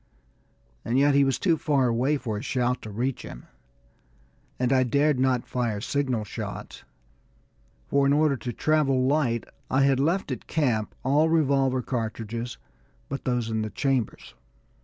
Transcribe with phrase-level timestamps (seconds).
[0.83, 3.45] And yet he was too far away for a shout to reach him,
[4.57, 6.83] and I dared not fire signal shots,
[7.85, 12.57] for in order to travel light, I had left at camp all revolver cartridges
[13.09, 14.33] but those in the chambers.